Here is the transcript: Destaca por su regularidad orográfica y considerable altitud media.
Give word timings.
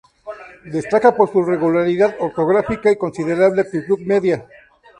Destaca 0.65 1.15
por 1.15 1.31
su 1.31 1.43
regularidad 1.43 2.15
orográfica 2.21 2.91
y 2.91 2.95
considerable 2.97 3.61
altitud 3.61 3.99
media. 3.99 4.47